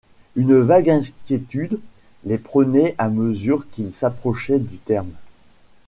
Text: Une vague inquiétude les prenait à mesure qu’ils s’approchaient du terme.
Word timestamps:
Une 0.35 0.59
vague 0.61 0.89
inquiétude 0.89 1.79
les 2.25 2.39
prenait 2.39 2.95
à 2.97 3.07
mesure 3.07 3.69
qu’ils 3.69 3.93
s’approchaient 3.93 4.57
du 4.57 4.77
terme. 4.77 5.11